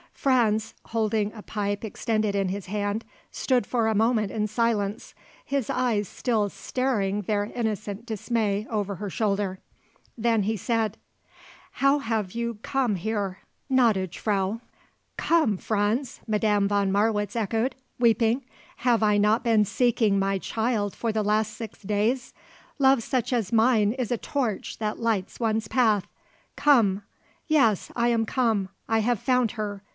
[0.15, 5.67] Franz, holding a pipe extended in his hand, stood for a moment in silence his
[5.67, 9.59] eyes still staring their innocent dismay over her shoulder.
[10.15, 10.97] Then he said:
[11.73, 13.39] "How have you come here,
[13.71, 14.61] gnädige Frau?"
[15.17, 18.43] "Come, Franz!" Madame von Marwitz echoed, weeping:
[18.77, 22.31] "Have I not been seeking my child for the last six days!
[22.77, 26.07] Love such as mine is a torch that lights one's path!
[26.55, 27.03] Come!
[27.47, 28.69] Yes; I am come.
[28.87, 29.83] I have found her!